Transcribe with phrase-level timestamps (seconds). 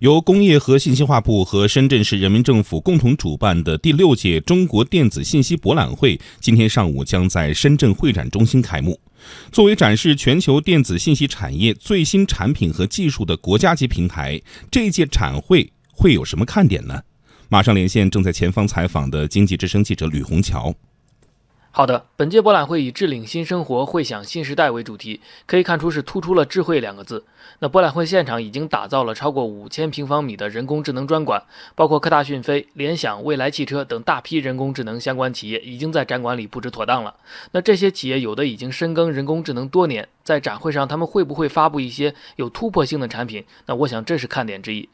[0.00, 9.00] 由工业和信息化部和深圳市人民政府共同主办的第六届中国电子信息博览会，今天上午将在深圳会展中心开幕。
[9.50, 14.38] 作为展示全球电子信息产业最新产品和技术的国家级平台，
[14.70, 17.00] 这届展会会有什么看点呢？
[17.48, 20.74] 马上连线正在前方采访的经济之声记者吕红桥。
[21.76, 27.22] 好的，本届博览会以“智领新生活，会享新时代”为主题，可以看出是突出了“智慧”两个字。
[27.58, 31.42] 那博览会现场已经打造了超过五千平方米的人工智能专馆，
[31.74, 37.14] 包括科大讯飞、联想、未来汽车等大批人工智能相关企业已经在展馆里布置妥当了。
[37.52, 43.44] 那这些企业有的已经深耕人工智能多年，在展会上他们会不会发布一些有突破性的产品？
[43.66, 44.88] 那我想这是看点之一。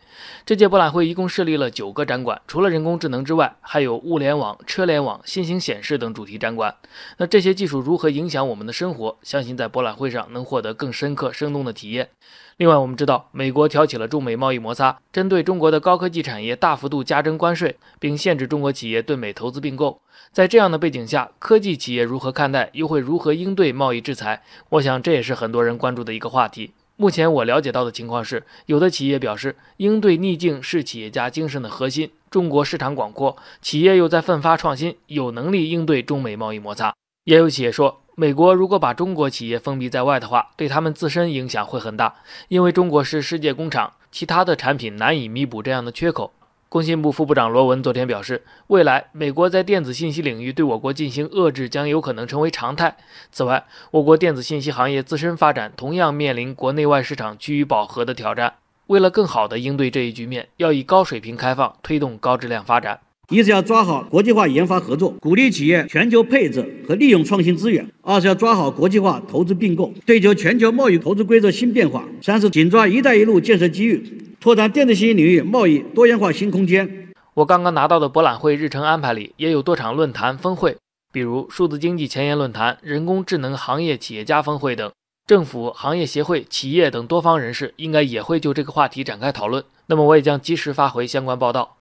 [0.45, 6.77] 这届博览会一共设立了九个展馆，除了人工智能之外，还有物联网、车联网、新型显示等主题展馆。
[7.17, 9.17] 那这些技术如何影响我们的生活？
[9.23, 12.11] 相信在博览会上能获得更深刻、生动的体验。
[12.59, 20.03] 另外，我们知道，美国挑起了中美贸易摩擦，针对中国的高科技产业大幅度加征关税，并限制中国企业对美投资并购。
[20.31, 24.43] 在这样的背景下，科技企业如何看待，又会如何应对贸易制裁？
[24.69, 26.73] 我想这也也是很多人关注的一个话题。
[26.97, 32.11] 目前我了解到的情况是，有的企业表示，应对逆境是企业家精神的核心。
[32.29, 36.93] 中国市场广阔，企业又在奋发创新，有能力应对中美贸易摩擦。
[37.23, 42.17] 也有企业说，美国如果把中国企业封闭在外的话，对他们自身影响会很大，
[42.49, 46.33] 因为中国是世界工厂，其他的产品难以弥补这样的缺口。
[46.73, 52.97] 工信部副部长罗文昨天表示，未来美国在电子信息领域对我国进行遏制将有可能成为常态。
[53.31, 58.55] 此外，我国电子信息行业自身发展同样面临国内外市场趋于饱和的挑战。
[58.87, 63.01] 为了更好地应对这一局面，要以高水平开放推动高质量发展。
[63.29, 74.03] 一是要抓好国际化研发合作，鼓励企业全球配置和利用创新资源；二是要抓好国际化投资并购，对接全球贸易投资规则新变化；三是紧抓“一带一路”建设机遇，
[74.43, 77.13] 拓展电子信息领域贸易多元化新空间。
[77.35, 80.77] 我刚刚拿到的博览会日程安排里也有多场论坛峰会，
[81.13, 84.91] 比如数字经济前沿论坛、人工智能行业企业家峰会等。
[85.29, 89.63] 政府、行业协会、企业等多方人士应该也会就这个话题展开讨论。
[89.87, 91.71] 那么，我也将及时发回相关报道。